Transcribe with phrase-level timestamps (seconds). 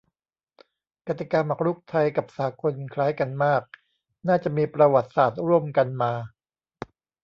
[1.07, 3.61] กติกาหมากรุกไทยกับสากลคล้ายกันมาก
[4.27, 6.13] น่าจะมีประวัติศาสตร์ร่วมกันมา